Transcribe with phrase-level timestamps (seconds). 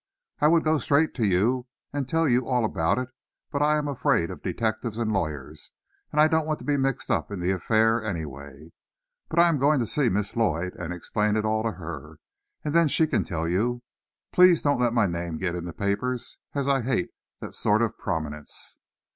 [0.39, 3.09] I would go straight to you, and tell you all about it,
[3.51, 5.73] but I am afraid of detectives and lawyers,
[6.11, 8.71] and I don't want to be mixed up in the affair anyway.
[9.29, 12.17] But I am going to see Miss Lloyd, and explain it all to her,
[12.65, 13.83] and then she can tell you.
[14.31, 17.95] Please don't let my name get in the papers, as I hate that sort of
[17.99, 18.77] prominence.